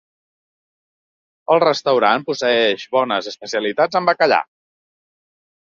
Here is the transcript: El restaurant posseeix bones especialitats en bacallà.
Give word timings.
El 1.55 1.61
restaurant 1.65 2.25
posseeix 2.31 2.87
bones 2.97 3.31
especialitats 3.33 4.01
en 4.01 4.11
bacallà. 4.13 4.45